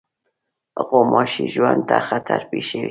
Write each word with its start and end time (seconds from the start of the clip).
غوماشې 0.87 1.45
ژوند 1.53 1.81
ته 1.89 1.97
خطر 2.07 2.39
پېښوي. 2.49 2.79